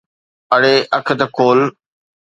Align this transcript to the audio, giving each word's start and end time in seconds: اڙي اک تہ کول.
اڙي 0.55 0.75
اک 0.97 1.07
تہ 1.19 1.25
کول. 1.35 1.59